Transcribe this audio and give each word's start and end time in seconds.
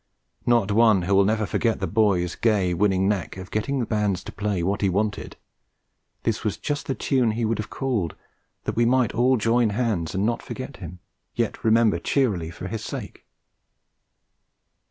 Not 0.47 0.71
one 0.71 1.03
who 1.03 1.13
will 1.13 1.25
never 1.25 1.45
forget 1.45 1.79
the 1.79 1.85
boy's 1.85 2.33
gay, 2.33 2.73
winning 2.73 3.07
knack 3.07 3.37
of 3.37 3.51
getting 3.51 3.83
bands 3.83 4.23
to 4.23 4.31
play 4.31 4.63
what 4.63 4.81
he 4.81 4.89
wanted; 4.89 5.37
this 6.23 6.43
was 6.43 6.57
just 6.57 6.87
the 6.87 6.95
tune 6.95 7.33
he 7.33 7.45
would 7.45 7.59
have 7.59 7.69
called, 7.69 8.15
that 8.63 8.75
we 8.75 8.83
might 8.85 9.13
all 9.13 9.37
join 9.37 9.69
hands 9.69 10.15
and 10.15 10.25
not 10.25 10.41
forget 10.41 10.77
him, 10.77 10.97
yet 11.35 11.63
remember 11.63 11.99
cheerily 11.99 12.49
for 12.49 12.67
his 12.67 12.83
sake! 12.83 13.27